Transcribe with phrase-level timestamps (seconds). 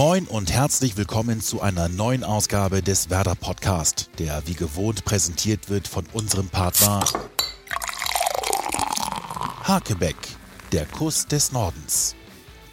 [0.00, 5.68] Moin und herzlich willkommen zu einer neuen Ausgabe des Werder Podcast, der wie gewohnt präsentiert
[5.68, 7.04] wird von unserem Partner
[9.62, 10.16] Hakebeck,
[10.72, 12.16] der Kuss des Nordens.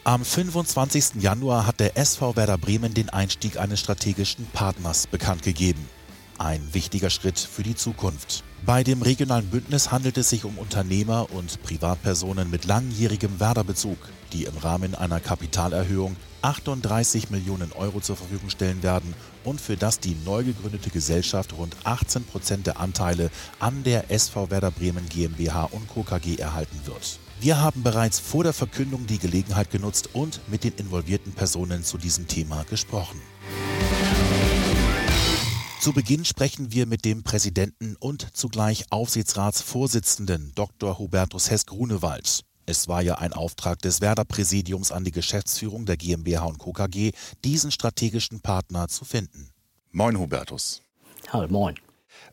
[0.05, 1.21] Am 25.
[1.21, 5.89] Januar hat der SV Werder Bremen den Einstieg eines strategischen Partners bekannt gegeben.
[6.37, 8.43] Ein wichtiger Schritt für die Zukunft.
[8.63, 13.97] Bei dem regionalen Bündnis handelt es sich um Unternehmer und Privatpersonen mit langjährigem Werder-Bezug,
[14.33, 19.99] die im Rahmen einer Kapitalerhöhung 38 Millionen Euro zur Verfügung stellen werden und für das
[19.99, 25.63] die neu gegründete Gesellschaft rund 18 Prozent der Anteile an der SV Werder Bremen GmbH
[25.65, 26.03] und Co.
[26.03, 27.19] KG erhalten wird.
[27.39, 31.97] Wir haben bereits vor der Verkündung die Gelegenheit genutzt und mit den involvierten Personen zu
[31.97, 33.21] diesem Thema gesprochen.
[35.79, 40.97] Zu Beginn sprechen wir mit dem Präsidenten und zugleich Aufsichtsratsvorsitzenden Dr.
[40.97, 42.41] Hubertus Hess-Grunewald.
[42.65, 46.73] Es war ja ein Auftrag des Werder-Präsidiums an die Geschäftsführung der GmbH und Co.
[46.73, 47.11] KG,
[47.45, 49.51] diesen strategischen Partner zu finden.
[49.91, 50.81] Moin, Hubertus.
[51.31, 51.75] Hallo, moin.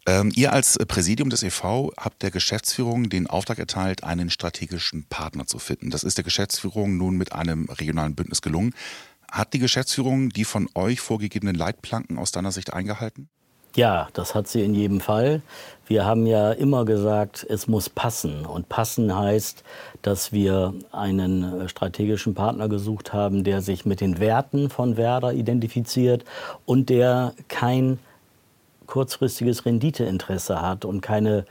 [0.06, 5.47] Ähm, ihr als Präsidium des EV habt der Geschäftsführung den Auftrag erteilt, einen strategischen Partner
[5.47, 5.91] zu finden.
[5.91, 8.75] Das ist der Geschäftsführung nun mit einem regionalen Bündnis gelungen.
[9.35, 13.29] Hat die Geschäftsführung die von euch vorgegebenen Leitplanken aus deiner Sicht eingehalten?
[13.75, 15.43] Ja, das hat sie in jedem Fall.
[15.89, 18.47] Wir haben ja immer gesagt, es muss passen.
[18.47, 19.65] Und passen heißt,
[20.03, 25.33] dass wir einen äh, strategischen Partner gesucht haben, der sich mit den Werten von Werder
[25.33, 26.25] identifiziert
[26.65, 27.98] und der kein
[28.87, 31.45] kurzfristiges Renditeinteresse hat und keine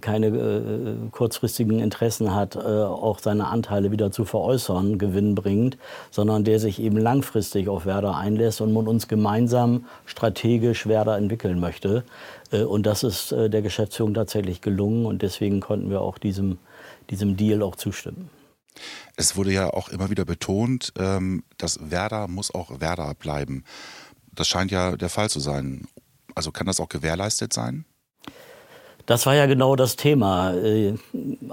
[0.00, 5.78] keine äh, kurzfristigen Interessen hat, äh, auch seine Anteile wieder zu veräußern, gewinnbringend,
[6.10, 11.60] sondern der sich eben langfristig auf Werder einlässt und mit uns gemeinsam strategisch Werder entwickeln
[11.60, 12.04] möchte.
[12.52, 16.58] Äh, und das ist äh, der Geschäftsführung tatsächlich gelungen und deswegen konnten wir auch diesem,
[17.10, 18.28] diesem Deal auch zustimmen.
[19.16, 23.64] Es wurde ja auch immer wieder betont, ähm, dass Werder muss auch Werder bleiben.
[24.32, 25.86] Das scheint ja der Fall zu sein.
[26.34, 27.84] Also kann das auch gewährleistet sein?
[29.06, 30.94] Das war ja genau das Thema, äh,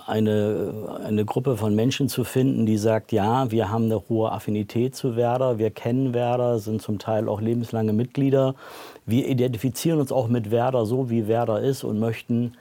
[0.06, 0.74] eine,
[1.06, 5.18] eine Gruppe von Menschen zu finden, die sagt, ja, wir haben eine hohe Affinität zu
[5.18, 8.56] Werder, wir kennen Werder, sind zum Teil auch lebenslange Mitglieder.
[9.06, 12.54] Wir identifizieren uns auch mit Werder so, wie Werder ist und möchten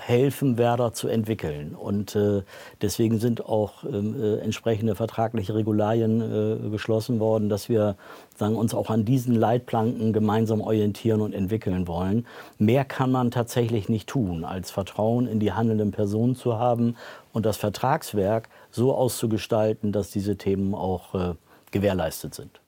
[0.00, 1.74] helfen, Werder zu entwickeln.
[1.74, 2.42] Und äh,
[2.80, 7.96] deswegen sind auch ähm, äh, entsprechende vertragliche Regularien äh, geschlossen worden, dass wir
[8.36, 12.26] sagen, uns auch an diesen Leitplanken gemeinsam orientieren und entwickeln wollen.
[12.58, 16.96] Mehr kann man tatsächlich nicht tun, als Vertrauen in die handelnden Personen zu haben
[17.32, 21.34] und das Vertragswerk so auszugestalten, dass diese Themen auch äh,
[21.70, 22.59] gewährleistet sind.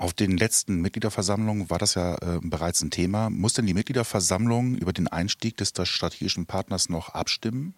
[0.00, 3.28] Auf den letzten Mitgliederversammlungen war das ja äh, bereits ein Thema.
[3.28, 7.74] Muss denn die Mitgliederversammlung über den Einstieg des strategischen Partners noch abstimmen?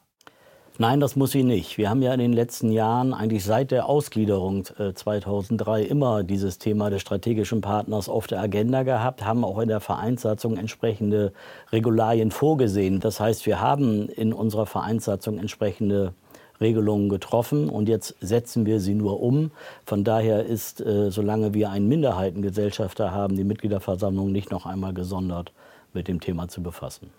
[0.79, 1.79] Nein, das muss sie nicht.
[1.79, 6.59] Wir haben ja in den letzten Jahren, eigentlich seit der Ausgliederung äh, 2003, immer dieses
[6.59, 11.33] Thema des strategischen Partners auf der Agenda gehabt, haben auch in der Vereinssatzung entsprechende
[11.73, 13.01] Regularien vorgesehen.
[13.01, 16.15] Das heißt, wir haben in unserer Vereinssatzung entsprechende
[16.63, 19.51] Regelungen getroffen und jetzt setzen wir sie nur um.
[19.85, 25.53] Von daher ist, äh, solange wir einen Minderheitengesellschafter haben, die Mitgliederversammlung nicht noch einmal gesondert
[25.93, 27.11] mit dem Thema zu befassen.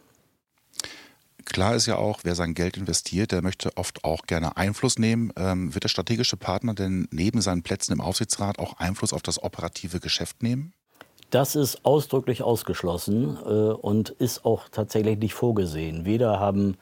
[1.46, 5.34] Klar ist ja auch, wer sein Geld investiert, der möchte oft auch gerne Einfluss nehmen.
[5.36, 9.44] Ähm, wird der strategische Partner denn neben seinen Plätzen im Aufsichtsrat auch Einfluss auf das
[9.44, 10.74] operative Geschäft nehmen?
[11.32, 16.06] Das ist ausdrücklich ausgeschlossen äh, und ist auch tatsächlich nicht vorgesehen.
[16.06, 16.78] Weder haben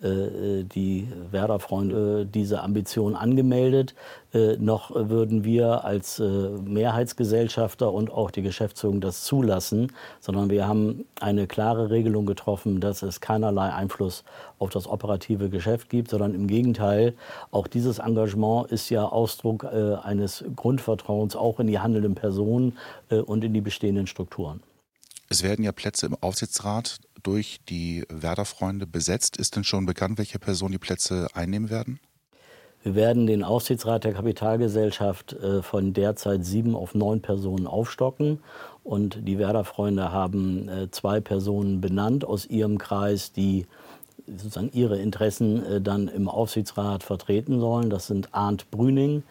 [0.00, 3.94] die Werder-Freunde diese Ambition angemeldet,
[4.36, 10.68] äh, noch würden wir als äh, Mehrheitsgesellschafter und auch die Geschäftsführung das zulassen, sondern wir
[10.68, 14.24] haben eine klare Regelung getroffen, dass es keinerlei Einfluss
[14.58, 17.14] auf das operative Geschäft gibt, sondern im Gegenteil,
[17.50, 22.76] auch dieses Engagement ist ja Ausdruck eines Grundvertrauens auch in die handelnden Personen
[23.26, 24.62] und in die bestehenden Strukturen.
[25.28, 29.36] Es werden ja Plätze im Aufsichtsrat durch die Werder-Freunde besetzt.
[29.36, 31.98] Ist denn schon bekannt, welche Personen die Plätze einnehmen werden?
[32.82, 38.38] Wir werden den Aufsichtsrat der Kapitalgesellschaft äh, von derzeit sieben auf neun Personen aufstocken.
[38.84, 43.66] Und die Werder-Freunde haben äh, zwei Personen benannt aus ihrem Kreis, die
[44.26, 47.90] sozusagen ihre Interessen äh, dann im Aufsichtsrat vertreten sollen.
[47.90, 49.24] Das sind Arndt Brüning,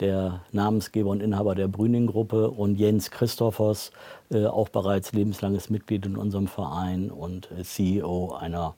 [0.00, 3.92] der Namensgeber und Inhaber der Brüning-Gruppe, und Jens Christophers,
[4.30, 8.74] äh, auch bereits lebenslanges Mitglied in unserem Verein und CEO einer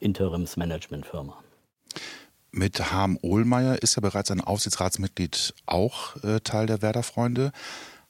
[0.00, 1.34] Interimsmanagementfirma.
[2.50, 7.52] Mit Harm Ohlmeier ist ja bereits ein Aufsichtsratsmitglied auch äh, Teil der Werder-Freunde.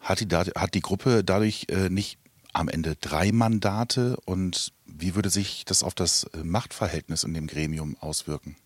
[0.00, 2.18] Hat die, hat die Gruppe dadurch äh, nicht
[2.52, 7.46] am Ende drei Mandate und wie würde sich das auf das äh, Machtverhältnis in dem
[7.46, 8.56] Gremium auswirken?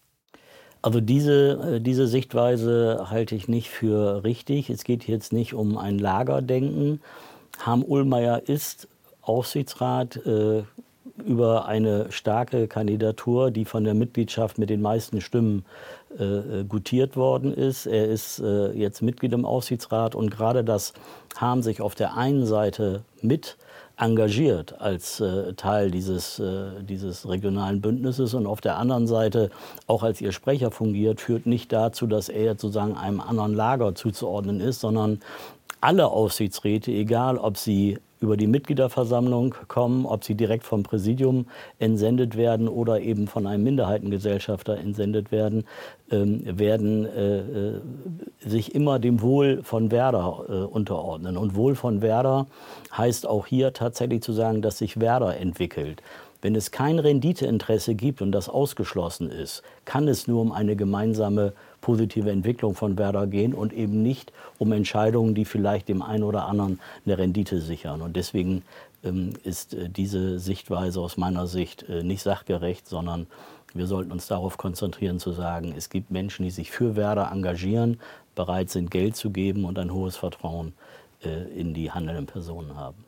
[0.82, 4.68] Also diese, äh, diese Sichtweise halte ich nicht für richtig.
[4.68, 7.00] Es geht jetzt nicht um ein Lagerdenken.
[7.60, 8.88] Harm-Ullmeier ist
[9.22, 10.64] Aufsichtsrat äh,
[11.24, 15.64] über eine starke Kandidatur, die von der Mitgliedschaft mit den meisten Stimmen
[16.18, 17.86] äh, äh gutiert worden ist.
[17.86, 20.94] Er ist äh, jetzt Mitglied im Aufsichtsrat und gerade das
[21.36, 23.56] Harm sich auf der einen Seite mit
[24.02, 28.34] engagiert als äh, Teil dieses, äh, dieses regionalen Bündnisses.
[28.34, 29.50] Und auf der anderen Seite
[29.86, 34.60] auch als ihr Sprecher fungiert, führt nicht dazu, dass er sozusagen einem anderen Lager zuzuordnen
[34.60, 35.20] ist, sondern
[35.80, 41.46] alle Aufsichtsräte, egal ob sie über die Mitgliederversammlung kommen, ob sie direkt vom Präsidium
[41.78, 45.64] entsendet werden oder eben von einem Minderheitengesellschafter entsendet werden,
[46.10, 47.80] ähm, werden äh, äh,
[48.40, 51.36] sich immer dem Wohl von Werder äh, unterordnen.
[51.36, 52.46] Und Wohl von Werder
[52.96, 56.02] heißt auch hier tatsächlich zu sagen, dass sich Werder entwickelt.
[56.42, 61.52] Wenn es kein Renditeinteresse gibt und das ausgeschlossen ist, kann es nur um eine gemeinsame
[61.82, 66.46] positive Entwicklung von Werder gehen und eben nicht um Entscheidungen, die vielleicht dem einen oder
[66.46, 68.00] anderen eine Rendite sichern.
[68.00, 68.62] Und deswegen
[69.04, 73.26] ähm, ist äh, diese Sichtweise aus meiner Sicht äh, nicht sachgerecht, sondern
[73.74, 78.00] wir sollten uns darauf konzentrieren zu sagen, es gibt Menschen, die sich für Werder engagieren,
[78.34, 80.74] bereit sind, Geld zu geben und ein hohes Vertrauen
[81.22, 83.04] äh, in die handelnden Personen haben.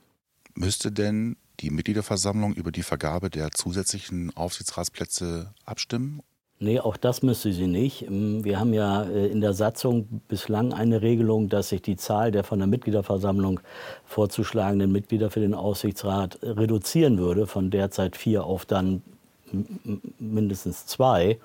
[0.55, 6.23] Müsste denn die Mitgliederversammlung über die Vergabe der zusätzlichen Aufsichtsratsplätze abstimmen?
[6.61, 8.03] Nee, auch das müsste sie nicht.
[8.03, 12.31] Ähm, wir haben ja äh, in der Satzung bislang eine Regelung, dass sich die Zahl
[12.31, 13.61] der von der Mitgliederversammlung
[14.05, 19.03] vorzuschlagenden Mitglieder für den Aufsichtsrat reduzieren würde, von derzeit vier auf dann
[20.19, 21.39] mindestens zwei.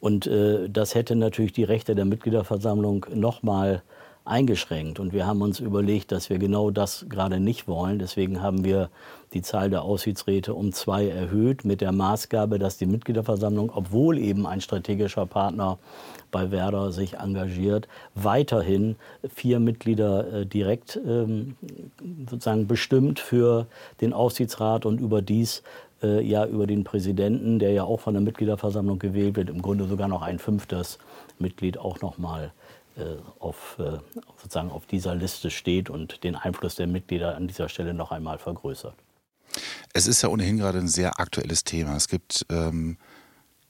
[0.00, 3.82] Und äh, das hätte natürlich die Rechte der Mitgliederversammlung nochmal
[4.24, 5.00] eingeschränkt.
[5.00, 7.98] Und wir haben uns überlegt, dass wir genau das gerade nicht wollen.
[7.98, 8.88] Deswegen haben wir
[9.34, 14.46] die Zahl der Aussichtsräte um zwei erhöht, mit der Maßgabe, dass die Mitgliederversammlung, obwohl eben
[14.46, 15.78] ein strategischer Partner
[16.30, 18.96] bei Werder sich engagiert, weiterhin
[19.28, 21.56] vier Mitglieder äh, direkt ähm,
[22.30, 23.66] sozusagen bestimmt für
[24.00, 25.62] den Aufsichtsrat und überdies
[26.02, 29.84] äh, ja über den Präsidenten, der ja auch von der Mitgliederversammlung gewählt wird, im Grunde
[29.84, 30.98] sogar noch ein fünftes
[31.38, 32.63] Mitglied auch noch mal äh,
[33.38, 33.98] auf, äh,
[34.40, 38.38] sozusagen auf dieser Liste steht und den Einfluss der Mitglieder an dieser Stelle noch einmal
[38.38, 38.94] vergrößert.
[39.92, 41.96] Es ist ja ohnehin gerade ein sehr aktuelles Thema.
[41.96, 42.98] Es gibt ähm,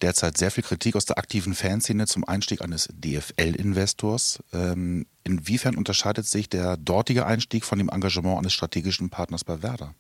[0.00, 4.42] derzeit sehr viel Kritik aus der aktiven Fanszene zum Einstieg eines DFL-Investors.
[4.52, 9.94] Ähm, inwiefern unterscheidet sich der dortige Einstieg von dem Engagement eines strategischen Partners bei Werder?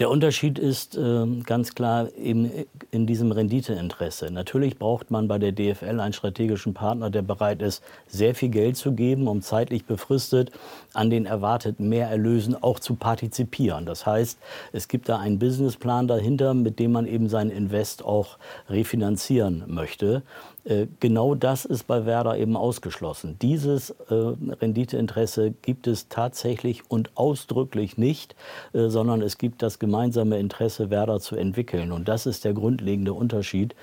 [0.00, 2.50] Der Unterschied ist äh, ganz klar eben
[2.90, 4.30] in diesem Renditeinteresse.
[4.30, 8.78] Natürlich braucht man bei der DFL einen strategischen Partner, der bereit ist, sehr viel Geld
[8.78, 10.52] zu geben, um zeitlich befristet
[10.94, 13.84] an den erwarteten Mehrerlösen auch zu partizipieren.
[13.84, 14.38] Das heißt,
[14.72, 18.38] es gibt da einen Businessplan dahinter, mit dem man eben sein Invest auch
[18.70, 20.22] refinanzieren möchte.
[20.64, 23.36] Äh, genau das ist bei Werder eben ausgeschlossen.
[23.40, 28.34] Dieses äh, Renditeinteresse gibt es tatsächlich und ausdrücklich nicht,
[28.72, 31.90] äh, sondern es gibt das gemeinsame Interesse, Werder zu entwickeln.
[31.90, 33.74] Und das ist der grundlegende Unterschied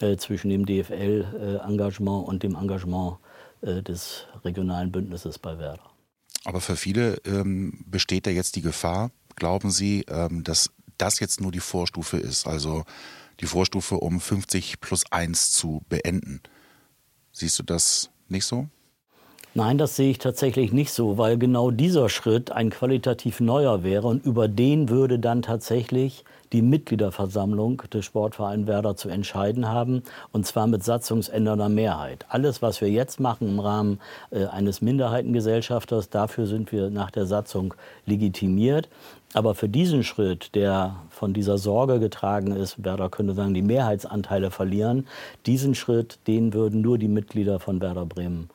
[0.00, 3.18] äh, zwischen dem DFL-Engagement und dem Engagement
[3.60, 5.82] äh, des regionalen Bündnisses bei Werder.
[6.44, 11.42] Aber für viele ähm, besteht da jetzt die Gefahr, glauben Sie, ähm, dass das jetzt
[11.42, 12.46] nur die Vorstufe ist?
[12.46, 12.84] Also
[13.40, 16.40] die Vorstufe um 50 plus 1 zu beenden.
[17.32, 18.68] Siehst du das nicht so?
[19.52, 24.06] Nein, das sehe ich tatsächlich nicht so, weil genau dieser Schritt ein qualitativ neuer wäre
[24.06, 30.46] und über den würde dann tatsächlich die Mitgliederversammlung des Sportvereins Werder zu entscheiden haben, und
[30.46, 32.26] zwar mit satzungsändernder Mehrheit.
[32.28, 33.98] Alles, was wir jetzt machen im Rahmen
[34.30, 37.74] äh, eines Minderheitengesellschafters, dafür sind wir nach der Satzung
[38.06, 38.88] legitimiert.
[39.32, 44.52] Aber für diesen Schritt, der von dieser Sorge getragen ist, Werder könnte sagen, die Mehrheitsanteile
[44.52, 45.08] verlieren,
[45.46, 48.48] diesen Schritt, den würden nur die Mitglieder von Werder Bremen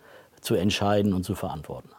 [0.45, 1.89] zu entscheiden und zu verantworten.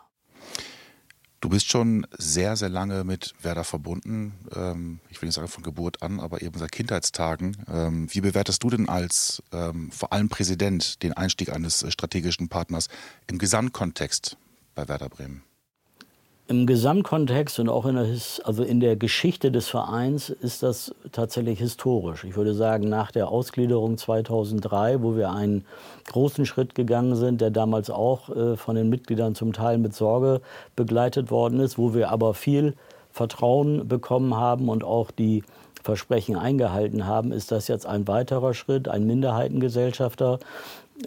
[1.41, 4.33] Du bist schon sehr, sehr lange mit Werder verbunden.
[4.55, 7.57] Ähm, ich will nicht sagen von Geburt an, aber eben seit Kindheitstagen.
[7.71, 12.89] Ähm, wie bewertest du denn als ähm, vor allem Präsident den Einstieg eines strategischen Partners
[13.27, 14.39] im Gesamtkontext
[14.75, 15.43] bei Werder Bremen?
[16.49, 18.07] Im Gesamtkontext und auch in der,
[18.45, 22.23] also in der Geschichte des Vereins ist das tatsächlich historisch.
[22.23, 25.65] Ich würde sagen, nach der Ausgliederung 2003, wo wir einen
[26.07, 30.41] großen Schritt gegangen sind, der damals auch äh, von den Mitgliedern zum Teil mit Sorge
[30.77, 32.75] begleitet worden ist, wo wir aber viel
[33.11, 35.43] Vertrauen bekommen haben und auch die
[35.83, 40.39] Versprechen eingehalten haben, ist das jetzt ein weiterer Schritt, ein Minderheitengesellschafter,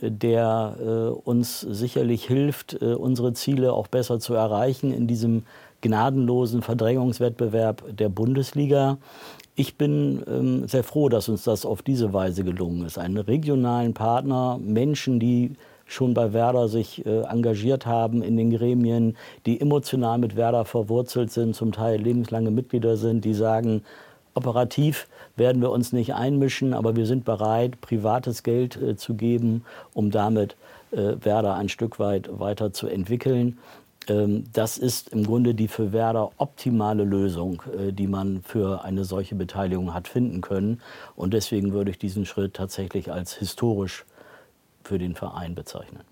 [0.01, 5.43] der äh, uns sicherlich hilft, äh, unsere Ziele auch besser zu erreichen in diesem
[5.81, 8.97] gnadenlosen Verdrängungswettbewerb der Bundesliga.
[9.55, 12.97] Ich bin ähm, sehr froh, dass uns das auf diese Weise gelungen ist.
[12.97, 15.51] Einen regionalen Partner, Menschen, die
[15.85, 21.31] schon bei Werder sich äh, engagiert haben in den Gremien, die emotional mit Werder verwurzelt
[21.31, 23.81] sind, zum Teil lebenslange Mitglieder sind, die sagen,
[24.39, 29.65] operativ werden wir uns nicht einmischen, aber wir sind bereit, privates Geld äh, zu geben,
[29.93, 30.55] um damit
[30.91, 33.57] äh, Werder ein Stück weit weiter zu entwickeln.
[34.07, 39.03] Ähm, das ist im Grunde die für Werder optimale Lösung, äh, die man für eine
[39.03, 40.81] solche Beteiligung hat finden können.
[41.17, 44.05] Und deswegen würde ich diesen Schritt tatsächlich als historisch
[44.83, 46.03] für den Verein bezeichnen.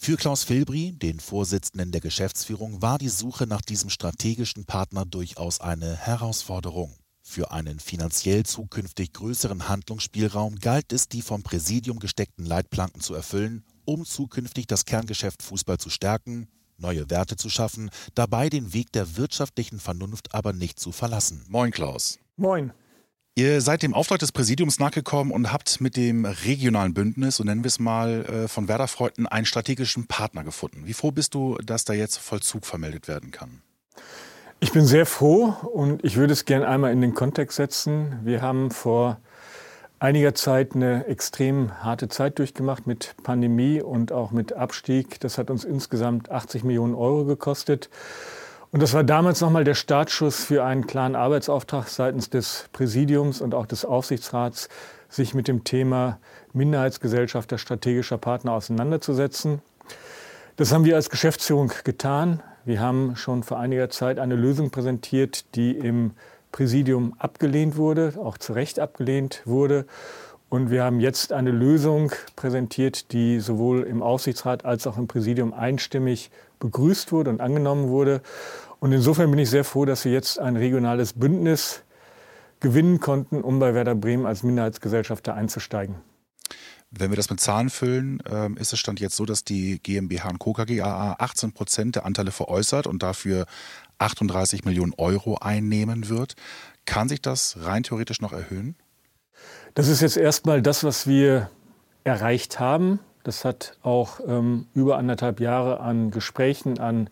[0.00, 5.60] Für Klaus Filbri, den Vorsitzenden der Geschäftsführung, war die Suche nach diesem strategischen Partner durchaus
[5.60, 6.94] eine Herausforderung.
[7.30, 13.64] Für einen finanziell zukünftig größeren Handlungsspielraum galt es, die vom Präsidium gesteckten Leitplanken zu erfüllen,
[13.84, 19.18] um zukünftig das Kerngeschäft Fußball zu stärken, neue Werte zu schaffen, dabei den Weg der
[19.18, 21.44] wirtschaftlichen Vernunft aber nicht zu verlassen.
[21.48, 22.18] Moin Klaus.
[22.38, 22.72] Moin.
[23.34, 27.62] Ihr seid dem Auftrag des Präsidiums nachgekommen und habt mit dem regionalen Bündnis, so nennen
[27.62, 30.86] wir es mal, äh, von Werder Freuden einen strategischen Partner gefunden.
[30.86, 33.60] Wie froh bist du, dass da jetzt Vollzug vermeldet werden kann?
[34.60, 38.18] Ich bin sehr froh und ich würde es gerne einmal in den Kontext setzen.
[38.24, 39.18] Wir haben vor
[40.00, 45.20] einiger Zeit eine extrem harte Zeit durchgemacht mit Pandemie und auch mit Abstieg.
[45.20, 47.88] Das hat uns insgesamt 80 Millionen Euro gekostet.
[48.72, 53.54] Und das war damals nochmal der Startschuss für einen klaren Arbeitsauftrag seitens des Präsidiums und
[53.54, 54.68] auch des Aufsichtsrats,
[55.08, 56.18] sich mit dem Thema
[56.52, 59.62] Minderheitsgesellschafter strategischer Partner auseinanderzusetzen.
[60.56, 62.42] Das haben wir als Geschäftsführung getan.
[62.64, 66.12] Wir haben schon vor einiger Zeit eine Lösung präsentiert, die im
[66.52, 69.86] Präsidium abgelehnt wurde, auch zu Recht abgelehnt wurde.
[70.48, 75.52] Und wir haben jetzt eine Lösung präsentiert, die sowohl im Aufsichtsrat als auch im Präsidium
[75.52, 78.22] einstimmig begrüßt wurde und angenommen wurde.
[78.80, 81.82] Und insofern bin ich sehr froh, dass wir jetzt ein regionales Bündnis
[82.60, 85.96] gewinnen konnten, um bei Werder Bremen als Minderheitsgesellschafter einzusteigen.
[86.90, 90.30] Wenn wir das mit Zahlen füllen, ähm, ist es Stand jetzt so, dass die GmbH
[90.30, 90.54] und Co.
[90.54, 93.44] KGaA 18 Prozent der Anteile veräußert und dafür
[93.98, 96.34] 38 Millionen Euro einnehmen wird.
[96.86, 98.74] Kann sich das rein theoretisch noch erhöhen?
[99.74, 101.50] Das ist jetzt erstmal das, was wir
[102.04, 103.00] erreicht haben.
[103.22, 107.10] Das hat auch ähm, über anderthalb Jahre an Gesprächen, an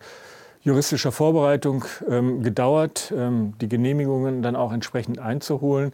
[0.61, 5.93] juristischer Vorbereitung ähm, gedauert, ähm, die Genehmigungen dann auch entsprechend einzuholen.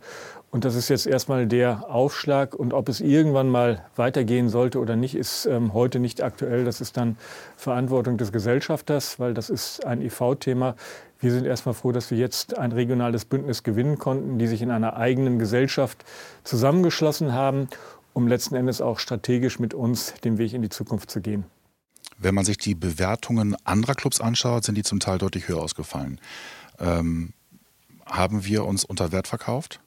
[0.54, 2.54] Und das ist jetzt erstmal der Aufschlag.
[2.54, 6.64] Und ob es irgendwann mal weitergehen sollte oder nicht, ist ähm, heute nicht aktuell.
[6.64, 7.18] Das ist dann
[7.58, 10.76] Verantwortung des Gesellschafters, weil das ist ein IV-Thema.
[11.20, 14.70] Wir sind erstmal froh, dass wir jetzt ein regionales Bündnis gewinnen konnten, die sich in
[14.70, 16.06] einer eigenen Gesellschaft
[16.44, 17.68] zusammengeschlossen haben
[18.14, 21.46] um letzten Endes auch strategisch mit uns den Weg in die Zukunft zu gehen.
[22.18, 26.22] Wenn man sich die Bewertungen anderer Clubs anschaut, sind die zum Teil deutlich höher ausgefallen.
[26.80, 27.34] Ähm,
[28.06, 29.80] haben wir uns unter Wert verkauft?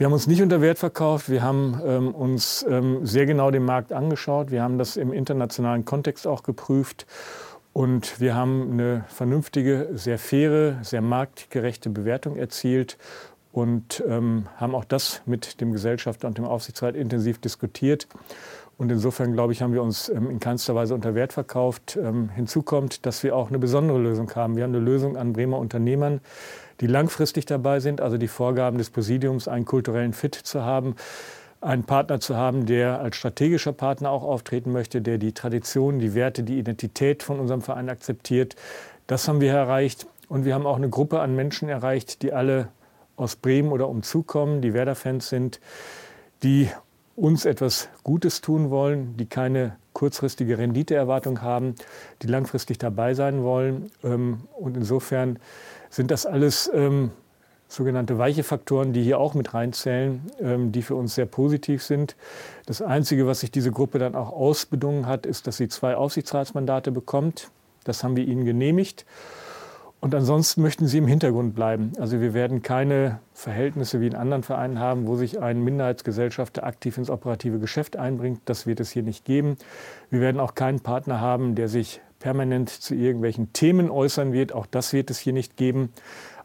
[0.00, 1.28] Wir haben uns nicht unter Wert verkauft.
[1.28, 4.50] Wir haben ähm, uns ähm, sehr genau den Markt angeschaut.
[4.50, 7.04] Wir haben das im internationalen Kontext auch geprüft.
[7.74, 12.96] Und wir haben eine vernünftige, sehr faire, sehr marktgerechte Bewertung erzielt
[13.52, 18.08] und ähm, haben auch das mit dem Gesellschafter und dem Aufsichtsrat intensiv diskutiert.
[18.80, 21.98] Und insofern, glaube ich, haben wir uns ähm, in keinster Weise unter Wert verkauft.
[22.02, 24.56] Ähm, hinzu kommt, dass wir auch eine besondere Lösung haben.
[24.56, 26.22] Wir haben eine Lösung an Bremer Unternehmern,
[26.80, 30.96] die langfristig dabei sind, also die Vorgaben des Präsidiums, einen kulturellen Fit zu haben,
[31.60, 36.14] einen Partner zu haben, der als strategischer Partner auch auftreten möchte, der die Tradition, die
[36.14, 38.56] Werte, die Identität von unserem Verein akzeptiert.
[39.06, 40.06] Das haben wir erreicht.
[40.28, 42.68] Und wir haben auch eine Gruppe an Menschen erreicht, die alle
[43.16, 45.60] aus Bremen oder umzukommen, die Werder-Fans sind,
[46.42, 46.70] die
[47.16, 51.74] uns etwas Gutes tun wollen, die keine kurzfristige Renditeerwartung haben,
[52.22, 53.90] die langfristig dabei sein wollen.
[54.02, 55.38] Ähm, und insofern
[55.90, 57.10] sind das alles ähm,
[57.68, 62.16] sogenannte weiche Faktoren, die hier auch mit reinzählen, ähm, die für uns sehr positiv sind.
[62.66, 66.90] Das Einzige, was sich diese Gruppe dann auch ausbedungen hat, ist, dass sie zwei Aufsichtsratsmandate
[66.90, 67.50] bekommt.
[67.84, 69.04] Das haben wir ihnen genehmigt.
[70.00, 71.92] Und ansonsten möchten sie im Hintergrund bleiben.
[71.98, 76.96] Also wir werden keine Verhältnisse wie in anderen Vereinen haben, wo sich ein Minderheitsgesellschafter aktiv
[76.96, 78.40] ins operative Geschäft einbringt.
[78.46, 79.56] Das wird es hier nicht geben.
[80.08, 84.52] Wir werden auch keinen Partner haben, der sich permanent zu irgendwelchen Themen äußern wird.
[84.52, 85.92] Auch das wird es hier nicht geben.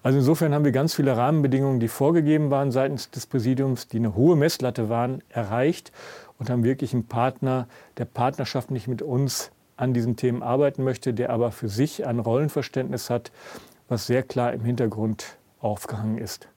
[0.01, 4.15] Also insofern haben wir ganz viele Rahmenbedingungen, die vorgegeben waren seitens des Präsidiums, die eine
[4.15, 5.91] hohe Messlatte waren, erreicht
[6.38, 7.67] und haben wirklich einen Partner,
[7.98, 13.10] der partnerschaftlich mit uns an diesen Themen arbeiten möchte, der aber für sich ein Rollenverständnis
[13.10, 13.32] hat,
[13.88, 16.48] was sehr klar im Hintergrund aufgehangen ist.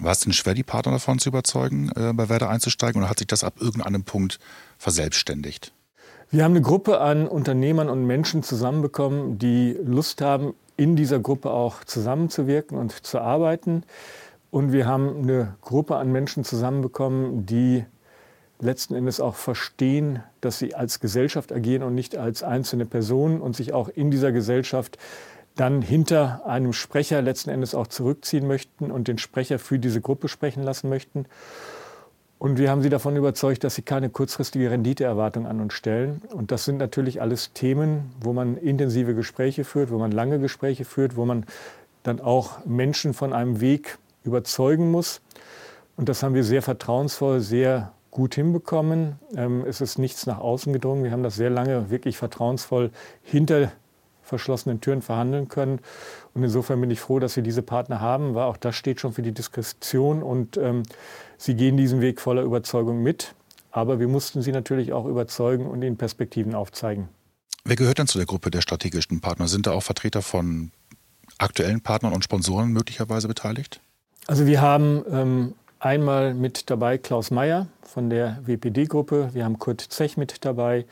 [0.00, 3.18] War es denn schwer, die Partner davon zu überzeugen, äh, bei Werder einzusteigen oder hat
[3.18, 4.38] sich das ab irgendeinem Punkt
[4.78, 5.72] verselbstständigt?
[6.28, 11.50] Wir haben eine Gruppe an Unternehmern und Menschen zusammenbekommen, die Lust haben, in dieser Gruppe
[11.50, 13.84] auch zusammenzuwirken und zu arbeiten.
[14.50, 17.84] Und wir haben eine Gruppe an Menschen zusammenbekommen, die
[18.58, 23.54] letzten Endes auch verstehen, dass sie als Gesellschaft agieren und nicht als einzelne Personen und
[23.54, 24.98] sich auch in dieser Gesellschaft
[25.54, 30.28] dann hinter einem Sprecher letzten Endes auch zurückziehen möchten und den Sprecher für diese Gruppe
[30.28, 31.26] sprechen lassen möchten.
[32.46, 36.22] Und wir haben sie davon überzeugt, dass sie keine kurzfristige Renditeerwartung an uns stellen.
[36.32, 40.84] Und das sind natürlich alles Themen, wo man intensive Gespräche führt, wo man lange Gespräche
[40.84, 41.44] führt, wo man
[42.04, 45.22] dann auch Menschen von einem Weg überzeugen muss.
[45.96, 49.16] Und das haben wir sehr vertrauensvoll, sehr gut hinbekommen.
[49.34, 51.02] Ähm, es ist nichts nach außen gedrungen.
[51.02, 52.92] Wir haben das sehr lange wirklich vertrauensvoll
[53.24, 53.72] hinter
[54.26, 55.78] verschlossenen Türen verhandeln können.
[56.34, 59.12] Und insofern bin ich froh, dass wir diese Partner haben, weil auch das steht schon
[59.12, 60.82] für die Diskretion und ähm,
[61.38, 63.34] sie gehen diesen Weg voller Überzeugung mit.
[63.70, 67.08] Aber wir mussten sie natürlich auch überzeugen und ihnen Perspektiven aufzeigen.
[67.64, 69.48] Wer gehört denn zu der Gruppe der strategischen Partner?
[69.48, 70.70] Sind da auch Vertreter von
[71.38, 73.80] aktuellen Partnern und Sponsoren möglicherweise beteiligt?
[74.26, 79.80] Also wir haben ähm, einmal mit dabei Klaus Meyer von der WPD-Gruppe, wir haben Kurt
[79.80, 80.86] Zech mit dabei,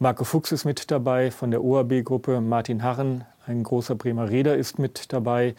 [0.00, 4.78] Marco Fuchs ist mit dabei von der OAB-Gruppe, Martin Harren, ein großer Bremer Räder, ist
[4.78, 5.54] mit dabei.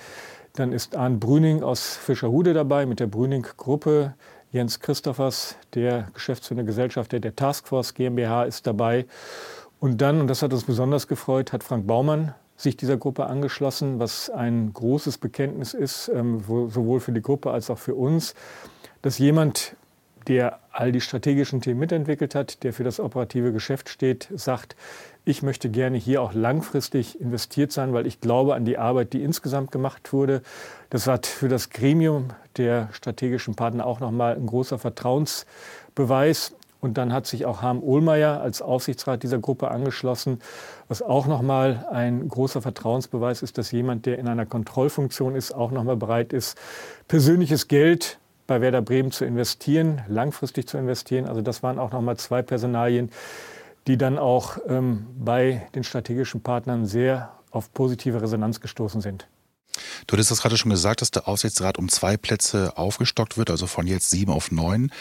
[0.54, 4.14] Dann ist Arndt Brüning aus Fischerhude dabei mit der Brüning-Gruppe.
[4.52, 9.06] Jens Christophers, der geschäftsführende Gesellschafter der Taskforce GmbH, ist dabei.
[9.80, 14.00] Und dann, und das hat uns besonders gefreut, hat Frank Baumann sich dieser Gruppe angeschlossen,
[14.00, 18.34] was ein großes Bekenntnis ist, ähm, sowohl für die Gruppe als auch für uns,
[19.02, 19.76] dass jemand,
[20.28, 24.76] der all die strategischen Themen mitentwickelt hat, der für das operative Geschäft steht, sagt,
[25.24, 29.24] ich möchte gerne hier auch langfristig investiert sein, weil ich glaube an die Arbeit, die
[29.24, 30.42] insgesamt gemacht wurde.
[30.92, 32.28] Das war für das Gremium
[32.58, 36.56] der strategischen Partner auch nochmal ein großer Vertrauensbeweis.
[36.80, 40.40] Und dann hat sich auch Harm Ohlmeier als Aufsichtsrat dieser Gruppe angeschlossen,
[40.88, 45.72] was auch nochmal ein großer Vertrauensbeweis ist, dass jemand, der in einer Kontrollfunktion ist, auch
[45.72, 46.56] nochmal bereit ist,
[47.08, 51.26] persönliches Geld bei Werder Bremen zu investieren, langfristig zu investieren.
[51.26, 53.12] Also das waren auch nochmal zwei Personalien,
[53.88, 59.28] die dann auch ähm, bei den strategischen Partnern sehr auf positive Resonanz gestoßen sind.
[60.08, 63.68] Du hattest das gerade schon gesagt, dass der Aufsichtsrat um zwei Plätze aufgestockt wird, also
[63.68, 64.92] von jetzt sieben auf neun.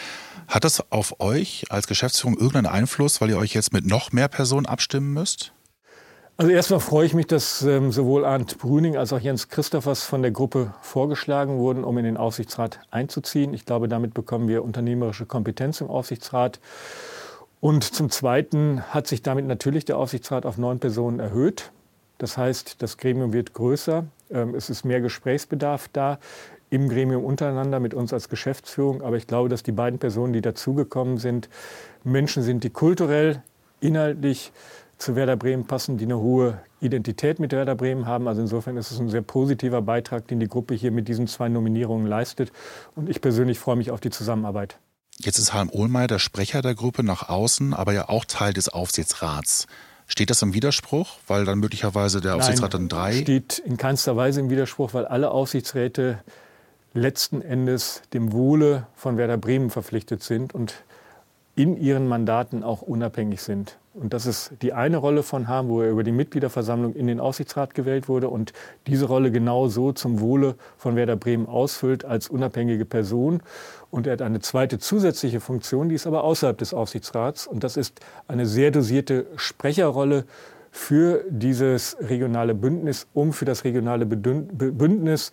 [0.48, 4.28] Hat das auf euch als Geschäftsführung irgendeinen Einfluss, weil ihr euch jetzt mit noch mehr
[4.28, 5.52] Personen abstimmen müsst?
[6.37, 10.20] Also erstmal freue ich mich, dass ähm, sowohl Arndt Brüning als auch Jens Christophers von
[10.20, 13.55] der Gruppe vorgeschlagen wurden, um in den Aufsichtsrat einzuziehen.
[13.55, 16.59] Ich glaube, damit bekommen wir unternehmerische Kompetenz im Aufsichtsrat.
[17.61, 21.70] Und zum Zweiten hat sich damit natürlich der Aufsichtsrat auf neun Personen erhöht.
[22.18, 24.05] Das heißt, das Gremium wird größer.
[24.33, 26.18] Ähm, es ist mehr Gesprächsbedarf da
[26.68, 29.03] im Gremium untereinander mit uns als Geschäftsführung.
[29.03, 31.49] Aber ich glaube, dass die beiden Personen, die dazugekommen sind,
[32.03, 33.40] Menschen sind, die kulturell,
[33.81, 34.51] inhaltlich
[34.98, 38.28] zu Werder Bremen passen, die eine hohe Identität mit Werder Bremen haben.
[38.28, 41.48] Also insofern ist es ein sehr positiver Beitrag, den die Gruppe hier mit diesen zwei
[41.48, 42.52] Nominierungen leistet.
[42.94, 44.78] Und ich persönlich freue mich auf die Zusammenarbeit.
[45.18, 48.68] Jetzt ist Harm Ohlmeier der Sprecher der Gruppe nach außen, aber ja auch Teil des
[48.68, 49.66] Aufsichtsrats.
[50.07, 53.12] Steht das im Widerspruch, weil dann möglicherweise der Aufsichtsrat Nein, dann drei?
[53.12, 56.18] steht in keinster Weise im Widerspruch, weil alle Aufsichtsräte
[56.92, 60.74] letzten Endes dem Wohle von Werder Bremen verpflichtet sind und
[61.56, 63.78] in ihren Mandaten auch unabhängig sind.
[63.94, 67.20] Und das ist die eine Rolle von Harm, wo er über die Mitgliederversammlung in den
[67.20, 68.52] Aufsichtsrat gewählt wurde und
[68.88, 73.40] diese Rolle genau so zum Wohle von Werder Bremen ausfüllt als unabhängige Person.
[73.92, 77.46] Und er hat eine zweite zusätzliche Funktion, die ist aber außerhalb des Aufsichtsrats.
[77.46, 80.24] Und das ist eine sehr dosierte Sprecherrolle
[80.72, 85.30] für dieses regionale Bündnis, um für das regionale Bündnis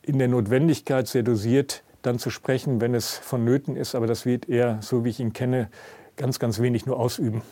[0.00, 3.94] in der Notwendigkeit sehr dosiert dann zu sprechen, wenn es vonnöten ist.
[3.94, 5.70] Aber das wird er, so wie ich ihn kenne,
[6.16, 7.42] ganz, ganz wenig nur ausüben.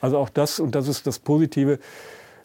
[0.00, 1.78] Also auch das, und das ist das Positive,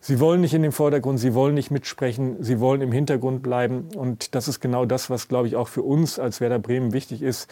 [0.04, 3.90] Sie wollen nicht in den Vordergrund, sie wollen nicht mitsprechen, sie wollen im Hintergrund bleiben.
[3.96, 7.22] Und das ist genau das, was, glaube ich, auch für uns als Werder Bremen wichtig
[7.22, 7.48] ist,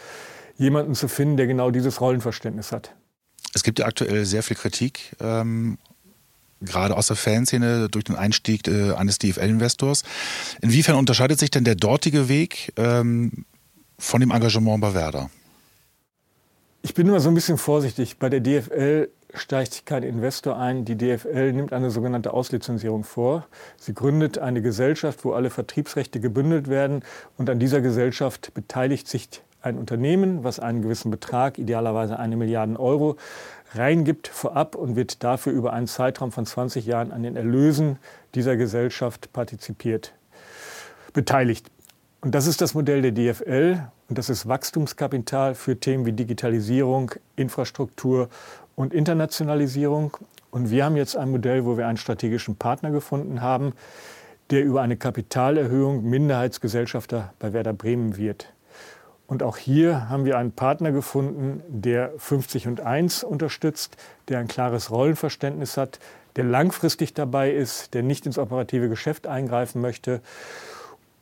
[0.58, 2.96] jemanden zu finden, der genau dieses Rollenverständnis hat.
[3.54, 5.78] Es gibt ja aktuell sehr viel Kritik, ähm,
[6.60, 10.04] gerade aus der Fanszene durch den Einstieg äh, eines DFL-Investors.
[10.62, 13.46] Inwiefern unterscheidet sich denn der dortige Weg ähm,
[14.00, 15.30] von dem Engagement bei Werder?
[16.82, 18.18] Ich bin immer so ein bisschen vorsichtig.
[18.18, 20.86] Bei der DFL steigt kein Investor ein.
[20.86, 23.46] Die DFL nimmt eine sogenannte Auslizenzierung vor.
[23.78, 27.04] Sie gründet eine Gesellschaft, wo alle Vertriebsrechte gebündelt werden.
[27.38, 29.30] Und an dieser Gesellschaft beteiligt sich
[29.62, 33.18] ein Unternehmen, was einen gewissen Betrag, idealerweise eine Milliarde Euro,
[33.76, 38.00] reingibt vorab und wird dafür über einen Zeitraum von 20 Jahren an den Erlösen
[38.36, 40.14] dieser Gesellschaft partizipiert,
[41.14, 41.70] beteiligt.
[42.22, 47.12] Und das ist das Modell der DFL und das ist Wachstumskapital für Themen wie Digitalisierung,
[47.38, 48.28] Infrastruktur
[48.76, 50.18] und Internationalisierung.
[50.52, 53.72] Und wir haben jetzt ein Modell, wo wir einen strategischen Partner gefunden haben,
[54.50, 58.52] der über eine Kapitalerhöhung Minderheitsgesellschafter bei Werder Bremen wird.
[59.26, 63.96] Und auch hier haben wir einen Partner gefunden, der 50 und 1 unterstützt,
[64.28, 66.00] der ein klares Rollenverständnis hat,
[66.36, 70.22] der langfristig dabei ist, der nicht ins operative Geschäft eingreifen möchte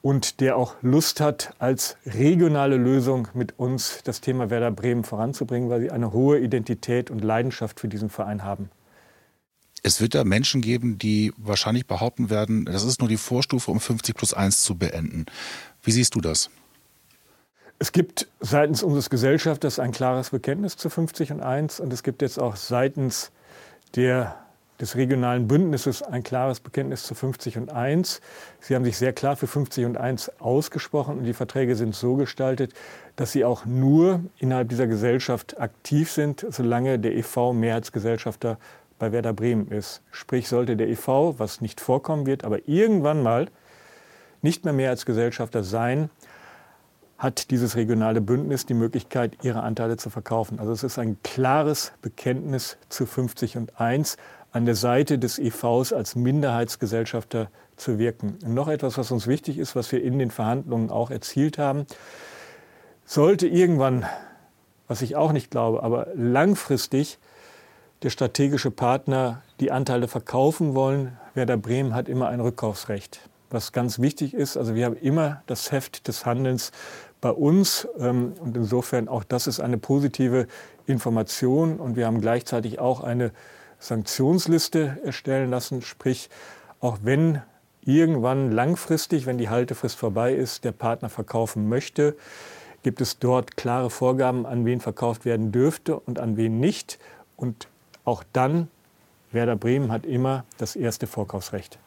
[0.07, 5.69] und der auch Lust hat, als regionale Lösung mit uns das Thema Werder Bremen voranzubringen,
[5.69, 8.69] weil sie eine hohe Identität und Leidenschaft für diesen Verein haben.
[9.83, 13.81] Es wird da Menschen geben, die wahrscheinlich behaupten werden, das ist nur die Vorstufe, um
[13.81, 15.25] 50 plus 1 zu beenden.
[15.83, 16.51] Wie siehst du das?
[17.77, 22.21] Es gibt seitens unseres Gesellschafters ein klares Bekenntnis zu 50 und 1 und es gibt
[22.21, 23.31] jetzt auch seitens
[23.97, 24.37] der,
[24.79, 28.21] des regionalen Bündnisses ein klares Bekenntnis zu 50 und 1.
[28.59, 32.15] Sie haben sich sehr klar für 50 und 1 ausgesprochen und die Verträge sind so
[32.15, 32.73] gestaltet,
[33.15, 38.57] dass sie auch nur innerhalb dieser Gesellschaft aktiv sind, solange der EV Mehrheitsgesellschafter
[38.99, 40.01] bei Werder Bremen ist.
[40.11, 43.49] Sprich, sollte der EV, was nicht vorkommen wird, aber irgendwann mal
[44.41, 46.09] nicht mehr Mehrheitsgesellschafter sein,
[47.17, 50.59] hat dieses regionale Bündnis die Möglichkeit, ihre Anteile zu verkaufen.
[50.59, 54.17] Also es ist ein klares Bekenntnis zu 50 und 1
[54.57, 58.39] an der Seite des EVs als Minderheitsgesellschafter zu wirken.
[58.43, 61.85] Und noch etwas, was uns wichtig ist, was wir in den Verhandlungen auch erzielt haben.
[63.05, 64.05] Sollte irgendwann,
[64.87, 67.19] was ich auch nicht glaube, aber langfristig
[68.01, 73.21] der strategische Partner die Anteile verkaufen wollen, Werder Bremen hat immer ein Rückkaufsrecht.
[73.51, 76.71] Was ganz wichtig ist, also wir haben immer das Heft des Handelns
[77.21, 77.87] bei uns.
[77.99, 80.47] Ähm, und insofern auch das ist eine positive
[80.87, 81.79] Information.
[81.79, 83.31] Und wir haben gleichzeitig auch eine
[83.79, 85.81] Sanktionsliste erstellen lassen.
[85.81, 86.29] Sprich,
[86.79, 87.41] auch wenn
[87.81, 92.15] irgendwann langfristig, wenn die Haltefrist vorbei ist, der Partner verkaufen möchte,
[92.83, 96.99] gibt es dort klare Vorgaben, an wen verkauft werden dürfte und an wen nicht.
[97.35, 97.67] Und
[98.03, 98.67] auch dann,
[99.31, 101.79] Werder Bremen hat immer das erste Vorkaufsrecht.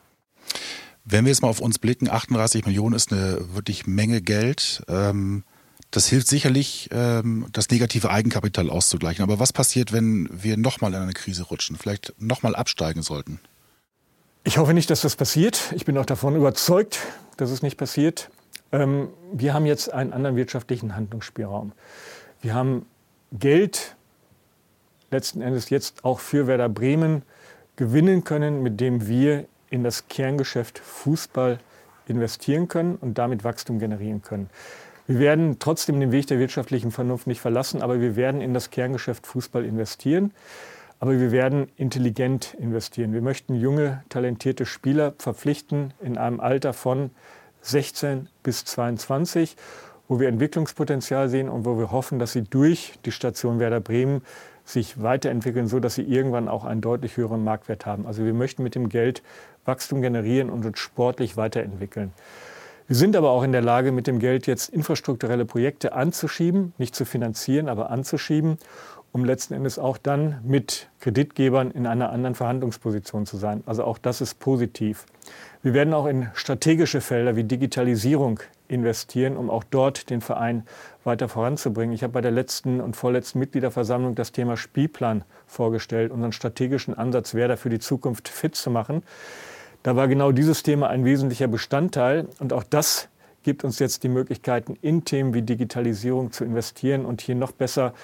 [1.05, 4.83] Wenn wir jetzt mal auf uns blicken, 38 Millionen ist eine wirklich Menge Geld.
[4.89, 5.45] Ähm,
[5.91, 9.23] das hilft sicherlich, ähm, das negative Eigenkapital auszugleichen.
[9.23, 13.41] Aber was passiert, wenn wir nochmal in eine Krise rutschen, vielleicht nochmal absteigen sollten?
[14.45, 15.73] Ich hoffe nicht, dass das passiert.
[15.75, 16.99] Ich bin auch davon überzeugt,
[17.37, 18.31] dass es nicht passiert.
[18.73, 21.73] Ähm, wir haben jetzt einen anderen wirtschaftlichen Handlungsspielraum.
[22.41, 22.87] Wir haben
[23.33, 23.97] Geld
[25.11, 27.23] letzten Endes jetzt auch für Werder Bremen
[27.77, 31.59] gewinnen können, mit dem wir in das Kerngeschäft Fußball
[32.07, 34.51] investieren können und damit Wachstum generieren können.
[35.11, 38.71] Wir werden trotzdem den Weg der wirtschaftlichen Vernunft nicht verlassen, aber wir werden in das
[38.71, 40.31] Kerngeschäft Fußball investieren.
[41.01, 43.13] Aber wir werden intelligent investieren.
[43.13, 47.11] Wir möchten junge, talentierte Spieler verpflichten in einem Alter von
[47.63, 49.57] 16 bis 22,
[50.07, 54.23] wo wir Entwicklungspotenzial sehen und wo wir hoffen, dass sie durch die Station Werder Bremen
[54.65, 58.07] sich weiterentwickeln, so dass sie irgendwann auch einen deutlich höheren Marktwert haben.
[58.07, 59.25] Also wir möchten mit dem Geld
[59.65, 62.13] Wachstum generieren und uns sportlich weiterentwickeln.
[62.91, 66.97] Wir sind aber auch in der Lage, mit dem Geld jetzt infrastrukturelle Projekte anzuschieben, nicht
[66.97, 68.59] zu finanzieren, aber anzuschieben,
[69.13, 73.63] um letzten Endes auch dann mit Kreditgebern in einer anderen Verhandlungsposition zu sein.
[73.65, 75.07] Also auch das ist positiv.
[75.63, 80.65] Wir werden auch in strategische Felder wie Digitalisierung investieren, um auch dort den Verein
[81.05, 81.95] weiter voranzubringen.
[81.95, 87.35] Ich habe bei der letzten und vorletzten Mitgliederversammlung das Thema Spielplan vorgestellt, unseren strategischen Ansatz,
[87.35, 89.05] Werder für die Zukunft fit zu machen.
[89.83, 93.09] Da war genau dieses Thema ein wesentlicher Bestandteil und auch das
[93.43, 97.95] gibt uns jetzt die Möglichkeiten, in Themen wie Digitalisierung zu investieren und hier noch besser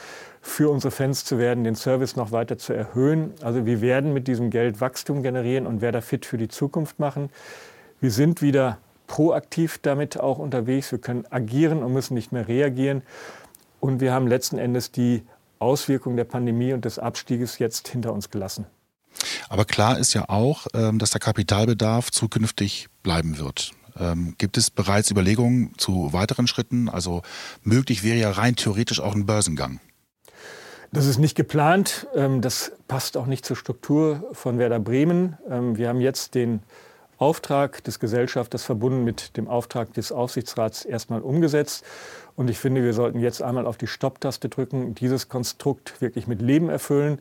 [0.41, 3.35] für unsere Fans zu werden, den Service noch weiter zu erhöhen.
[3.43, 7.29] Also wir werden mit diesem Geld Wachstum generieren und Werder fit für die Zukunft machen.
[8.01, 10.91] Wir sind wieder proaktiv damit auch unterwegs.
[10.93, 13.03] Wir können agieren und müssen nicht mehr reagieren.
[13.81, 15.23] Und wir haben letzten Endes die
[15.59, 18.67] Auswirkungen der Pandemie und des Abstieges jetzt hinter uns gelassen.
[19.49, 23.73] Aber klar ist ja auch, ähm, dass der Kapitalbedarf zukünftig bleiben wird.
[23.99, 26.89] Ähm, gibt es bereits Überlegungen zu weiteren Schritten?
[26.89, 27.23] Also
[27.63, 29.81] möglich wäre ja rein theoretisch auch ein Börsengang.
[30.93, 32.07] Das ist nicht geplant.
[32.15, 35.37] Ähm, das passt auch nicht zur Struktur von Werder Bremen.
[35.49, 36.61] Wir haben jetzt den
[37.19, 41.85] Auftrag des Gesellschafters verbunden mit dem Auftrag des Aufsichtsrats erstmal umgesetzt.
[42.35, 46.43] Und ich finde, wir sollten jetzt einmal auf die Stopptaste drücken, dieses Konstrukt wirklich mit
[46.43, 47.21] Leben erfüllen,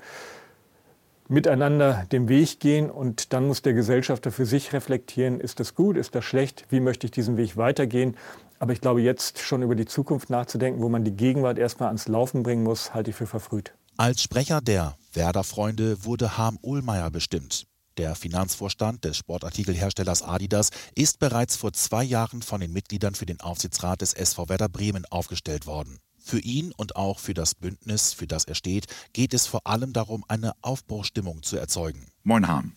[1.28, 5.98] miteinander den Weg gehen und dann muss der Gesellschafter für sich reflektieren, ist das gut,
[5.98, 8.16] ist das schlecht, wie möchte ich diesen Weg weitergehen.
[8.60, 12.08] Aber ich glaube, jetzt schon über die Zukunft nachzudenken, wo man die Gegenwart erstmal ans
[12.08, 13.74] Laufen bringen muss, halte ich für verfrüht.
[13.98, 17.66] Als Sprecher der Werder-Freunde wurde Harm Ohlmeier bestimmt.
[17.98, 23.40] Der Finanzvorstand des Sportartikelherstellers Adidas ist bereits vor zwei Jahren von den Mitgliedern für den
[23.40, 26.00] Aufsichtsrat des SV Werder Bremen aufgestellt worden.
[26.28, 29.94] Für ihn und auch für das Bündnis, für das er steht, geht es vor allem
[29.94, 32.08] darum, eine Aufbruchstimmung zu erzeugen.
[32.24, 32.74] Moin Hahn.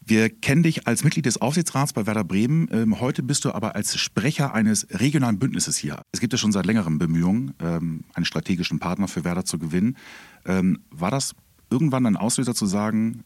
[0.00, 2.68] Wir kennen dich als Mitglied des Aufsichtsrats bei Werder Bremen.
[2.70, 6.02] Ähm, heute bist du aber als Sprecher eines regionalen Bündnisses hier.
[6.12, 9.96] Es gibt ja schon seit längerem Bemühungen, ähm, einen strategischen Partner für Werder zu gewinnen.
[10.46, 11.34] Ähm, war das
[11.70, 13.24] irgendwann ein Auslöser zu sagen,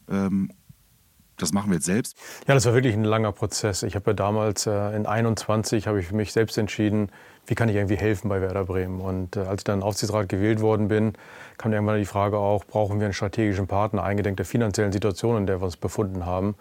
[1.37, 2.17] das machen wir jetzt selbst?
[2.47, 3.83] Ja, das war wirklich ein langer Prozess.
[3.83, 7.09] Ich habe ja damals äh, in 21 habe ich für mich selbst entschieden,
[7.45, 9.01] wie kann ich irgendwie helfen bei Werder Bremen.
[9.01, 11.13] Und äh, als ich dann in Aufsichtsrat gewählt worden bin,
[11.57, 15.47] kam irgendwann die Frage auch, brauchen wir einen strategischen Partner, eingedenk der finanziellen Situation, in
[15.47, 16.55] der wir uns befunden haben.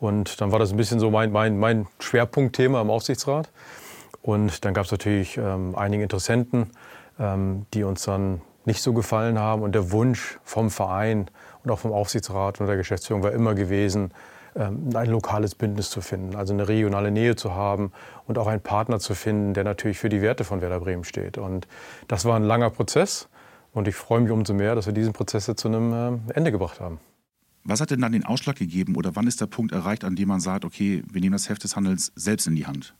[0.00, 3.50] Und dann war das ein bisschen so mein, mein, mein Schwerpunktthema im Aufsichtsrat.
[4.22, 6.70] Und dann gab es natürlich ähm, einige Interessenten,
[7.18, 9.62] ähm, die uns dann nicht so gefallen haben.
[9.62, 11.30] Und der Wunsch vom Verein
[11.68, 14.10] und auch vom Aufsichtsrat und der Geschäftsführung war immer gewesen,
[14.56, 17.92] ähm, ein lokales Bündnis zu finden, also eine regionale Nähe zu haben
[18.26, 21.38] und auch einen Partner zu finden, der natürlich für die Werte von Werder Bremen steht.
[21.38, 21.68] Und
[22.08, 23.28] das war ein langer Prozess
[23.72, 26.50] und ich freue mich umso mehr, dass wir diesen Prozess jetzt zu einem ähm, Ende
[26.50, 26.98] gebracht haben.
[27.64, 30.28] Was hat denn dann den Ausschlag gegeben oder wann ist der Punkt erreicht, an dem
[30.28, 32.94] man sagt, okay, wir nehmen das Heft des Handels selbst in die Hand?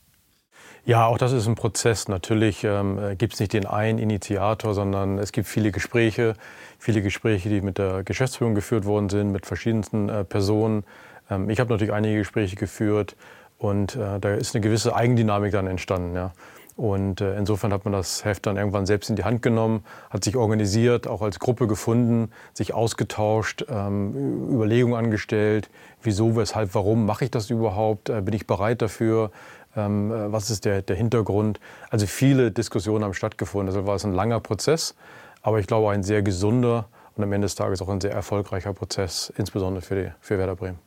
[0.89, 2.09] Ja, auch das ist ein Prozess.
[2.09, 6.33] Natürlich ähm, äh, gibt es nicht den einen Initiator, sondern es gibt viele Gespräche,
[6.79, 10.85] viele Gespräche, die mit der Geschäftsführung geführt worden sind, mit verschiedensten äh, Personen.
[11.29, 13.17] Ähm, ich habe natürlich einige Gespräche geführt
[13.59, 16.15] und äh, da ist eine gewisse Eigendynamik dann entstanden.
[16.15, 16.33] Ja.
[16.79, 20.23] Und äh, insofern hat man das Heft dann irgendwann selbst in die Hand genommen, hat
[20.23, 25.71] sich organisiert, auch als Gruppe gefunden, sich ausgetauscht, ähm, Überlegungen angestellt,
[26.03, 29.33] wieso, weshalb, warum mache ich das überhaupt, äh, bin ich bereit dafür,
[29.79, 31.61] was ist der, der Hintergrund.
[31.91, 33.75] Also viele Diskussionen haben stattgefunden.
[33.75, 34.95] Also war es ein langer Prozess,
[35.43, 38.73] aber ich glaube ein sehr gesunder und am Ende des Tages auch ein sehr erfolgreicher
[38.73, 40.79] Prozess, insbesondere für, die, für Werder Bremen.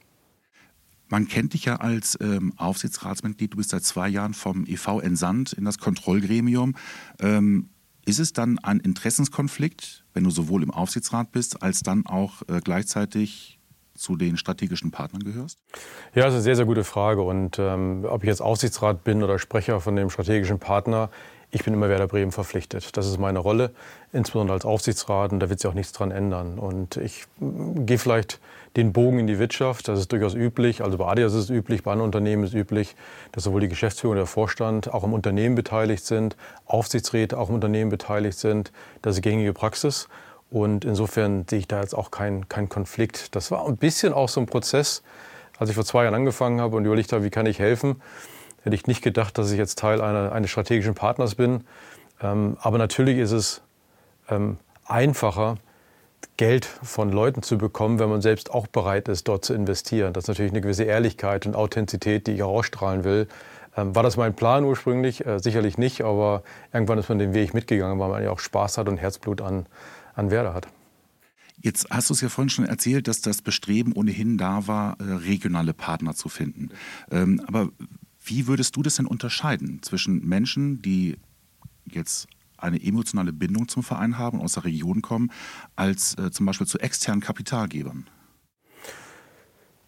[1.09, 3.53] Man kennt dich ja als ähm, Aufsichtsratsmitglied.
[3.53, 6.75] Du bist seit zwei Jahren vom EV entsandt in das Kontrollgremium.
[7.19, 7.69] Ähm,
[8.05, 12.61] ist es dann ein Interessenskonflikt, wenn du sowohl im Aufsichtsrat bist, als dann auch äh,
[12.63, 13.59] gleichzeitig
[13.95, 15.59] zu den strategischen Partnern gehörst?
[16.15, 17.21] Ja, das ist eine sehr, sehr gute Frage.
[17.21, 21.09] Und ähm, ob ich jetzt Aufsichtsrat bin oder Sprecher von dem strategischen Partner,
[21.51, 22.95] ich bin immer Werder Bremen verpflichtet.
[22.95, 23.71] Das ist meine Rolle,
[24.13, 25.33] insbesondere als Aufsichtsrat.
[25.33, 26.57] Und da wird sich auch nichts dran ändern.
[26.57, 28.39] Und ich mm, gehe vielleicht
[28.77, 29.89] den Bogen in die Wirtschaft.
[29.89, 30.81] Das ist durchaus üblich.
[30.81, 32.95] Also bei Adidas ist es üblich, bei anderen Unternehmen ist es üblich,
[33.33, 37.55] dass sowohl die Geschäftsführung und der Vorstand auch im Unternehmen beteiligt sind, Aufsichtsräte auch im
[37.55, 38.71] Unternehmen beteiligt sind.
[39.01, 40.07] Das ist gängige Praxis.
[40.51, 43.35] Und insofern sehe ich da jetzt auch keinen kein Konflikt.
[43.35, 45.01] Das war ein bisschen auch so ein Prozess,
[45.57, 48.01] als ich vor zwei Jahren angefangen habe und überlegt habe, wie kann ich helfen.
[48.63, 51.63] Hätte ich nicht gedacht, dass ich jetzt Teil einer, eines strategischen Partners bin.
[52.21, 53.61] Ähm, aber natürlich ist es
[54.29, 55.55] ähm, einfacher,
[56.35, 60.11] Geld von Leuten zu bekommen, wenn man selbst auch bereit ist, dort zu investieren.
[60.11, 63.27] Das ist natürlich eine gewisse Ehrlichkeit und Authentizität, die ich auch ausstrahlen will.
[63.77, 65.25] Ähm, war das mein Plan ursprünglich?
[65.25, 68.77] Äh, sicherlich nicht, aber irgendwann ist man den Weg mitgegangen, weil man ja auch Spaß
[68.77, 69.65] hat und Herzblut an,
[70.13, 70.67] an Werder hat.
[71.63, 75.03] Jetzt hast du es ja vorhin schon erzählt, dass das Bestreben ohnehin da war, äh,
[75.03, 76.69] regionale Partner zu finden.
[77.11, 77.69] Ähm, aber
[78.23, 81.17] wie würdest du das denn unterscheiden zwischen Menschen, die
[81.85, 85.31] jetzt eine emotionale Bindung zum Verein haben und aus der Region kommen,
[85.75, 88.07] als äh, zum Beispiel zu externen Kapitalgebern?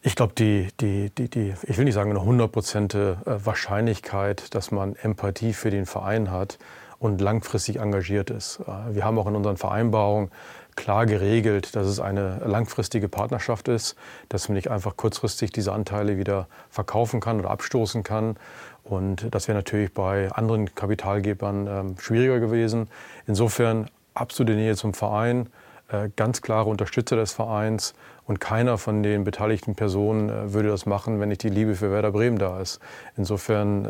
[0.01, 4.69] Ich glaube, die, die, die, die, ich will nicht sagen eine hundertprozentige äh, Wahrscheinlichkeit, dass
[4.71, 6.59] man Empathie für den Verein hat,
[7.03, 8.61] und langfristig engagiert ist.
[8.61, 10.31] Äh, wir haben auch in unseren Vereinbarungen
[10.75, 13.95] klar geregelt, dass es eine langfristige Partnerschaft ist,
[14.29, 18.37] dass man nicht einfach kurzfristig diese Anteile wieder verkaufen kann oder abstoßen kann.
[18.83, 22.87] Und das wäre natürlich bei anderen Kapitalgebern äh, schwieriger gewesen.
[23.27, 25.49] Insofern absolute Nähe zum Verein,
[25.89, 30.85] äh, ganz klare Unterstützer des Vereins und keiner von den beteiligten Personen äh, würde das
[30.85, 32.79] machen, wenn nicht die Liebe für Werder Bremen da ist.
[33.17, 33.85] Insofern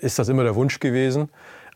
[0.00, 1.28] ist das immer der Wunsch gewesen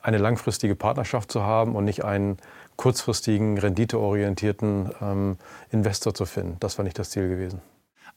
[0.03, 2.39] eine langfristige Partnerschaft zu haben und nicht einen
[2.77, 5.37] kurzfristigen, renditeorientierten ähm,
[5.71, 6.57] Investor zu finden.
[6.61, 7.61] Das war nicht das Ziel gewesen.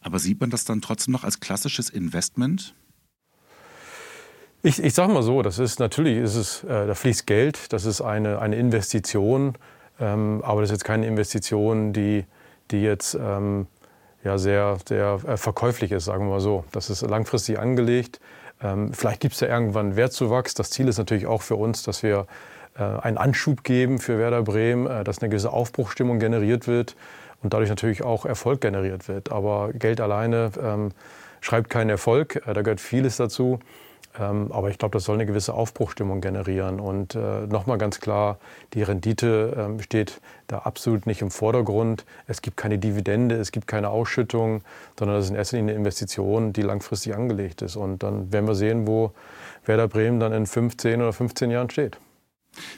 [0.02, 2.74] Aber sieht man das dann trotzdem noch als klassisches Investment?
[4.62, 7.84] Ich, ich sage mal so, das ist natürlich ist es, äh, da fließt Geld, das
[7.84, 9.58] ist eine, eine Investition,
[10.00, 12.26] ähm, aber das ist jetzt keine Investition, die,
[12.72, 13.68] die jetzt ähm,
[14.24, 16.64] ja, sehr, sehr äh, verkäuflich ist, sagen wir mal so.
[16.72, 18.22] Das ist langfristig angelegt.
[18.64, 20.54] Ähm, vielleicht gibt es ja irgendwann Wertzuwachs.
[20.54, 22.28] Das Ziel ist natürlich auch für uns, dass wir
[22.78, 26.96] äh, einen Anschub geben für Werder Bremen, äh, dass eine gewisse Aufbruchstimmung generiert wird
[27.44, 29.32] und dadurch natürlich auch Erfolg generiert wird.
[29.32, 30.92] Aber Geld alleine ähm,
[31.42, 32.42] schreibt keinen Erfolg.
[32.48, 33.60] Äh, da gehört vieles dazu.
[34.20, 36.80] Ähm, aber ich glaube, das soll eine gewisse Aufbruchstimmung generieren.
[36.80, 38.38] Und äh, nochmal ganz klar,
[38.74, 42.06] die Rendite ähm, steht da absolut nicht im Vordergrund.
[42.28, 44.62] Es gibt keine Dividende, es gibt keine Ausschüttung,
[44.98, 47.76] sondern das ist in erster Linie eine Investition, die langfristig angelegt ist.
[47.76, 49.12] Und dann werden wir sehen, wo
[49.66, 51.98] Werder Bremen dann in 15 oder 15 Jahren steht.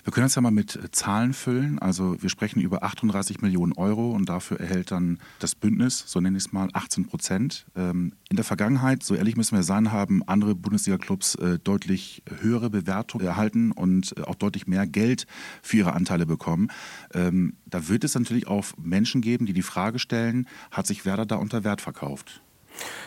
[0.04, 1.80] Wir können das ja mal mit äh, Zahlen füllen.
[1.80, 6.38] Also wir sprechen über 38 Millionen Euro und dafür erhält dann das Bündnis, so nenne
[6.38, 7.66] ich es mal, 18 Prozent.
[7.76, 12.70] Ähm, in der Vergangenheit, so ehrlich müssen wir sein, haben andere Bundesliga-Clubs äh, deutlich höhere
[12.70, 15.28] Bewertungen erhalten und äh, auch deutlich mehr Geld
[15.62, 16.70] für ihre Anteile bekommen.
[17.14, 21.26] Ähm, da wird es natürlich auch Menschen geben, die die Frage stellen, hat sich Werder
[21.26, 22.42] da unter Wert verkauft?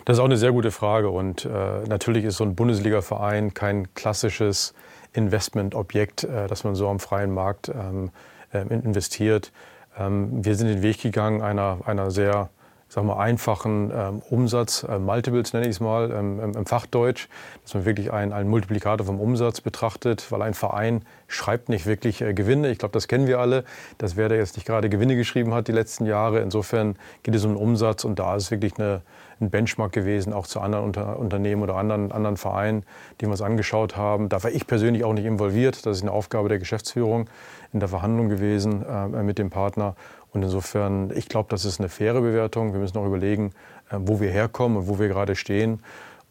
[0.04, 3.92] Das ist auch eine sehr gute Frage und äh, natürlich ist so ein Bundesliga-Verein kein
[3.94, 4.74] klassisches
[5.12, 8.10] Investmentobjekt, äh, das man so am freien Markt ähm,
[8.52, 9.52] äh, investiert.
[9.98, 12.50] Ähm, wir sind den Weg gegangen einer, einer sehr
[12.88, 17.28] sag mal, einfachen ähm, Umsatz, äh, Multiples nenne ich es mal ähm, im Fachdeutsch,
[17.62, 22.22] dass man wirklich einen, einen Multiplikator vom Umsatz betrachtet, weil ein Verein schreibt nicht wirklich
[22.22, 22.70] äh, Gewinne.
[22.70, 23.64] Ich glaube, das kennen wir alle,
[23.98, 26.40] dass wer da jetzt nicht gerade Gewinne geschrieben hat die letzten Jahre.
[26.40, 29.02] Insofern geht es um den Umsatz und da ist wirklich eine,
[29.40, 32.84] ein Benchmark gewesen, auch zu anderen Unter Unternehmen oder anderen, anderen Vereinen,
[33.20, 34.28] die wir uns angeschaut haben.
[34.28, 35.86] Da war ich persönlich auch nicht involviert.
[35.86, 37.28] Das ist eine Aufgabe der Geschäftsführung
[37.72, 39.94] in der Verhandlung gewesen äh, mit dem Partner.
[40.32, 42.72] Und insofern, ich glaube, das ist eine faire Bewertung.
[42.72, 43.52] Wir müssen auch überlegen,
[43.90, 45.80] äh, wo wir herkommen und wo wir gerade stehen.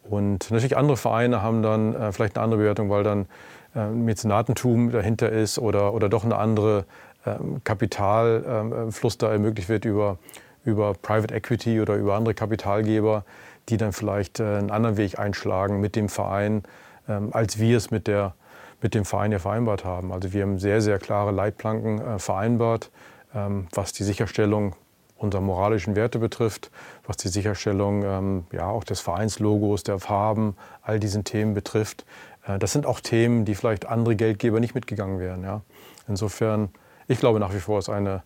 [0.04, 3.26] Und natürlich andere Vereine haben dann äh, vielleicht eine andere Bewertung, weil dann
[3.76, 6.86] äh, Mäzenatentum dahinter ist oder, oder doch eine andere
[7.26, 10.18] ähm, Kapitalfluss ähm, da ermöglicht wird über
[10.68, 13.24] über Private Equity oder über andere Kapitalgeber,
[13.70, 16.64] die dann vielleicht äh, einen anderen Weg einschlagen mit dem Verein,
[17.08, 18.36] ähm, als wir es mit, der,
[18.82, 20.12] mit dem Verein ja vereinbart haben.
[20.12, 22.92] Also wir haben sehr, sehr klare Leitplanken äh, vereinbart,
[23.34, 24.76] ähm, was die Sicherstellung
[25.16, 26.70] unserer moralischen Werte betrifft,
[27.06, 32.06] was die Sicherstellung ähm, ja, auch des Vereinslogos, der Farben, all diesen Themen betrifft.
[32.46, 35.44] Äh, das sind auch Themen, die vielleicht andere Geldgeber nicht mitgegangen wären.
[35.44, 35.62] Ja.
[36.10, 36.70] Insofern,
[37.08, 38.22] ich glaube nach wie vor ist eine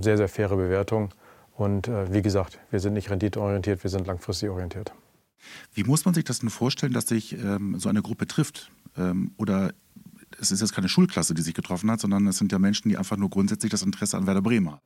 [0.00, 1.10] sehr, sehr faire Bewertung.
[1.58, 4.92] Und äh, wie gesagt, wir sind nicht renditeorientiert, wir sind langfristig orientiert.
[5.74, 8.70] Wie muss man sich das denn vorstellen, dass sich ähm, so eine Gruppe trifft?
[8.96, 9.72] Ähm, oder
[10.40, 12.96] es ist jetzt keine Schulklasse, die sich getroffen hat, sondern es sind ja Menschen, die
[12.96, 14.80] einfach nur grundsätzlich das Interesse an Werder Bremen haben.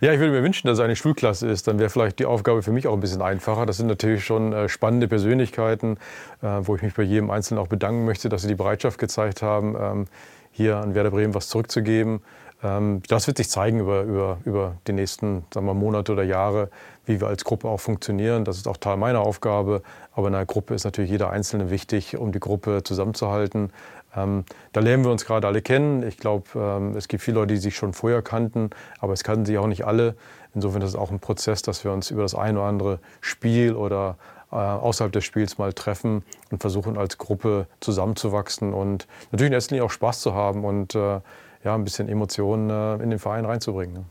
[0.00, 1.68] Ja, ich würde mir wünschen, dass es eine Schulklasse ist.
[1.68, 3.66] Dann wäre vielleicht die Aufgabe für mich auch ein bisschen einfacher.
[3.66, 5.98] Das sind natürlich schon äh, spannende Persönlichkeiten,
[6.40, 9.42] äh, wo ich mich bei jedem Einzelnen auch bedanken möchte, dass sie die Bereitschaft gezeigt
[9.42, 10.06] haben, ähm,
[10.50, 12.20] hier an Werder Bremen was zurückzugeben.
[12.62, 16.70] Ähm, das wird sich zeigen über, über, über die nächsten sagen wir, Monate oder Jahre,
[17.04, 18.44] wie wir als Gruppe auch funktionieren.
[18.44, 19.82] Das ist auch Teil meiner Aufgabe.
[20.12, 23.72] Aber in einer Gruppe ist natürlich jeder Einzelne wichtig, um die Gruppe zusammenzuhalten.
[24.16, 26.02] Ähm, da lernen wir uns gerade alle kennen.
[26.02, 29.44] Ich glaube, ähm, es gibt viele Leute, die sich schon vorher kannten, aber es kannten
[29.44, 30.16] sich auch nicht alle.
[30.54, 33.74] Insofern ist es auch ein Prozess, dass wir uns über das ein oder andere Spiel
[33.74, 34.16] oder
[34.50, 39.84] äh, außerhalb des Spiels mal treffen und versuchen als Gruppe zusammenzuwachsen und natürlich in erster
[39.84, 41.20] auch Spaß zu haben und äh,
[41.66, 43.92] ja, ein bisschen Emotionen äh, in den Verein reinzubringen.
[43.92, 44.04] Ne?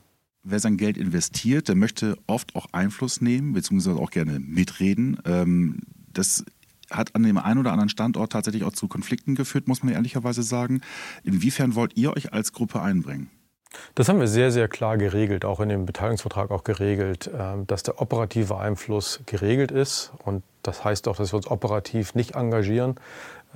[0.44, 5.18] Wer sein Geld investiert, der möchte oft auch Einfluss nehmen, beziehungsweise auch gerne mitreden.
[5.26, 5.80] Ähm,
[6.14, 6.46] das
[6.92, 10.44] hat an dem einen oder anderen Standort tatsächlich auch zu Konflikten geführt, muss man ehrlicherweise
[10.44, 10.82] sagen.
[11.24, 13.32] Inwiefern wollt ihr euch als Gruppe einbringen?
[13.96, 17.84] Das haben wir sehr, sehr klar geregelt, auch in dem Beteiligungsvertrag auch geregelt, ähm, dass
[17.84, 20.12] der operative Einfluss geregelt ist.
[20.24, 22.96] Und das heißt auch, dass wir uns operativ nicht engagieren,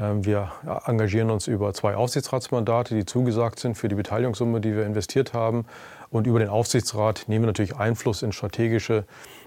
[0.02, 0.52] wir
[0.86, 5.66] engagieren uns über zwei Aufsichtsratsmandate, die zugesagt sind für die Beteiligungssumme, die wir investiert haben.
[6.10, 9.04] Und über den Aufsichtsrat nehmen wir natürlich Einfluss in strategische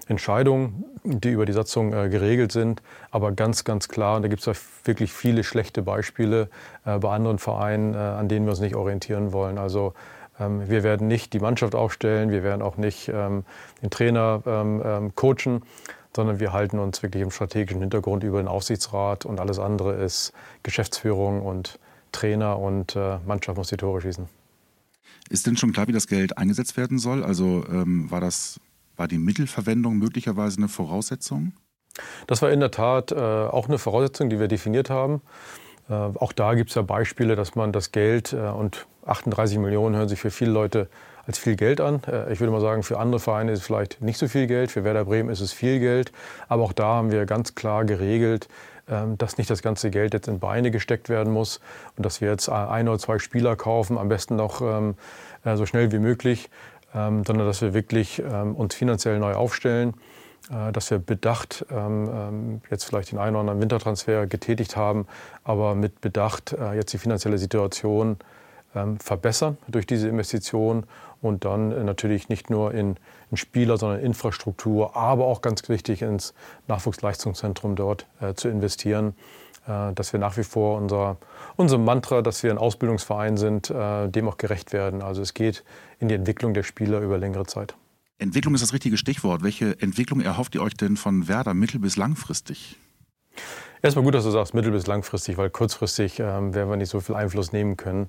[0.07, 2.81] Entscheidungen, die über die Satzung äh, geregelt sind.
[3.11, 6.49] Aber ganz, ganz klar, und da gibt es wirklich viele schlechte Beispiele
[6.85, 9.57] äh, bei anderen Vereinen, äh, an denen wir uns nicht orientieren wollen.
[9.57, 9.93] Also
[10.39, 13.43] ähm, wir werden nicht die Mannschaft aufstellen, wir werden auch nicht ähm,
[13.81, 14.41] den Trainer
[15.15, 15.63] coachen
[16.15, 20.33] sondern wir halten uns wirklich im strategischen Hintergrund über den Aufsichtsrat und alles andere ist
[20.63, 21.79] Geschäftsführung und
[22.11, 24.27] Trainer und äh, Mannschaft muss die Tore schießen.
[25.29, 27.23] Ist denn schon klar, wie das Geld eingesetzt werden soll?
[27.23, 28.59] Also ähm, war, das,
[28.95, 31.53] war die Mittelverwendung möglicherweise eine Voraussetzung?
[32.27, 35.21] Das war in der Tat äh, auch eine Voraussetzung, die wir definiert haben.
[35.89, 39.95] Äh, auch da gibt es ja Beispiele, dass man das Geld äh, und 38 Millionen
[39.95, 40.89] hören sich für viele Leute
[41.25, 42.01] als viel Geld an.
[42.07, 44.71] Äh, ich würde mal sagen, für andere Vereine ist es vielleicht nicht so viel Geld.
[44.71, 46.11] Für Werder Bremen ist es viel Geld.
[46.47, 48.47] Aber auch da haben wir ganz klar geregelt,
[48.89, 51.61] ähm, dass nicht das ganze Geld jetzt in Beine gesteckt werden muss
[51.95, 54.95] und dass wir jetzt ein oder zwei Spieler kaufen, am besten noch ähm,
[55.45, 56.49] äh, so schnell wie möglich,
[56.93, 59.93] ähm, sondern dass wir wirklich uns finanziell neu aufstellen
[60.51, 61.65] äh, dass wir bedacht
[62.69, 65.07] jetzt vielleicht den einen oder anderen Wintertransfer getätigt haben,
[65.45, 68.17] aber mit Bedacht jetzt die finanzielle Situation
[68.99, 70.85] verbessern durch diese Investition
[71.23, 72.97] und dann äh, natürlich nicht nur in,
[73.31, 76.33] in, Spieler, sondern in Infrastruktur, aber auch ganz wichtig ins
[76.67, 79.15] Nachwuchsleistungszentrum dort äh, zu investieren,
[79.65, 81.17] äh, dass wir nach wie vor unser,
[81.55, 85.01] unser Mantra, dass wir ein Ausbildungsverein sind, äh, dem auch gerecht werden.
[85.01, 85.63] Also es geht
[85.99, 87.75] in die Entwicklung der Spieler über längere Zeit.
[88.19, 89.43] Entwicklung ist das richtige Stichwort.
[89.43, 92.77] Welche Entwicklung erhofft ihr euch denn von Werder mittel- bis langfristig?
[93.81, 97.01] Erstmal gut, dass du sagst, mittel- bis langfristig, weil kurzfristig ähm, werden wir nicht so
[97.01, 98.07] viel Einfluss nehmen können.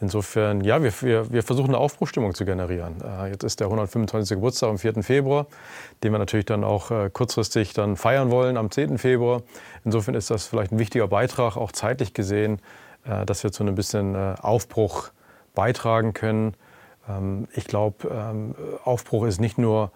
[0.00, 3.02] Insofern, ja, wir, wir, wir versuchen eine Aufbruchstimmung zu generieren.
[3.02, 4.36] Äh, jetzt ist der 125.
[4.36, 5.02] Geburtstag am 4.
[5.02, 5.48] Februar,
[6.04, 8.98] den wir natürlich dann auch äh, kurzfristig dann feiern wollen am 10.
[8.98, 9.42] Februar.
[9.84, 12.60] Insofern ist das vielleicht ein wichtiger Beitrag, auch zeitlich gesehen,
[13.04, 15.10] äh, dass wir zu einem bisschen äh, Aufbruch
[15.56, 16.54] beitragen können.
[17.08, 18.54] Ähm, ich glaube, ähm,
[18.84, 19.90] Aufbruch ist nicht nur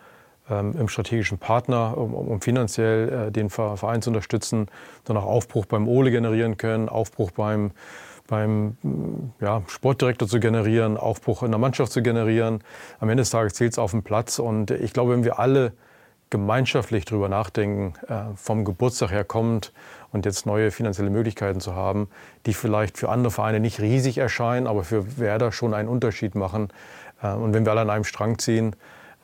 [0.59, 4.67] im strategischen Partner, um, um finanziell äh, den Verein zu unterstützen,
[5.07, 7.71] sondern auch Aufbruch beim Ole generieren können, Aufbruch beim,
[8.27, 12.65] beim mm, ja, Sportdirektor zu generieren, Aufbruch in der Mannschaft zu generieren.
[12.99, 14.39] Am Ende des Tages zählt es auf dem Platz.
[14.39, 15.73] Und ich glaube, wenn wir alle
[16.31, 19.73] gemeinschaftlich darüber nachdenken, äh, vom Geburtstag her kommt
[20.13, 22.09] und jetzt neue finanzielle Möglichkeiten zu haben,
[22.47, 26.69] die vielleicht für andere Vereine nicht riesig erscheinen, aber für Werder schon einen Unterschied machen.
[27.23, 28.77] Äh, und wenn wir alle an einem Strang ziehen,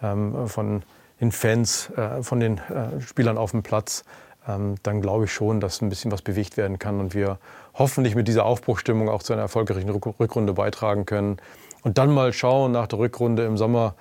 [0.02, 0.82] ähm, von
[1.20, 4.04] den Fans, äh, von den äh, Spielern auf dem Platz,
[4.48, 7.38] ähm, dann glaube ich schon, dass ein bisschen was bewegt werden kann und wir
[7.74, 11.38] hoffentlich mit dieser Aufbruchstimmung auch zu einer erfolgreichen Rückrunde beitragen können.
[11.82, 13.94] Und dann mal schauen nach der Rückrunde im Sommer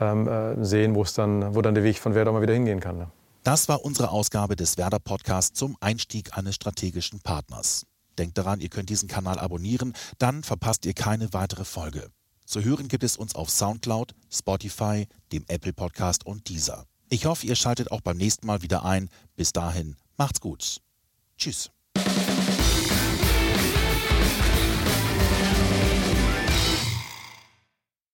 [0.00, 2.80] ähm, äh, sehen, wo es dann, wo dann der Weg von Werder mal wieder hingehen
[2.80, 2.98] kann.
[2.98, 3.08] Ne?
[3.42, 7.86] Das war unsere Ausgabe des Werder Podcasts zum Einstieg eines strategischen Partners.
[8.18, 12.08] Denkt daran, ihr könnt diesen Kanal abonnieren, dann verpasst ihr keine weitere Folge.
[12.46, 16.86] Zu hören gibt es uns auf Soundcloud, Spotify, dem Apple Podcast und dieser.
[17.08, 19.10] Ich hoffe, ihr schaltet auch beim nächsten Mal wieder ein.
[19.34, 20.80] Bis dahin, macht's gut.
[21.36, 21.70] Tschüss.